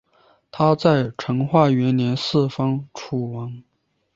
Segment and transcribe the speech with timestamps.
[0.49, 3.61] 他在成化元年嗣封楚王。